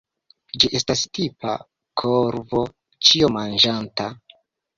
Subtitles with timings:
[0.61, 1.53] Ĝi estas tipa
[2.03, 2.63] korvo
[3.11, 4.11] ĉiomanĝanta.